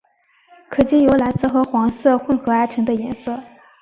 [0.67, 3.39] 可经由蓝色和黄色混和而成的颜色。